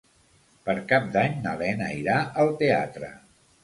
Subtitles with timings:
[0.69, 3.17] Per Cap d'Any na Lena irà al teatre.